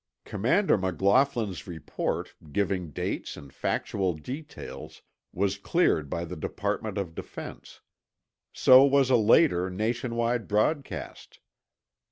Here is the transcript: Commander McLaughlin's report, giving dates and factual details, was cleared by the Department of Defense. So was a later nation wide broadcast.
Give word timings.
Commander 0.25 0.79
McLaughlin's 0.79 1.67
report, 1.67 2.33
giving 2.51 2.89
dates 2.89 3.37
and 3.37 3.53
factual 3.53 4.15
details, 4.15 5.03
was 5.31 5.59
cleared 5.59 6.09
by 6.09 6.25
the 6.25 6.35
Department 6.35 6.97
of 6.97 7.13
Defense. 7.13 7.81
So 8.51 8.83
was 8.83 9.11
a 9.11 9.15
later 9.15 9.69
nation 9.69 10.15
wide 10.15 10.47
broadcast. 10.47 11.39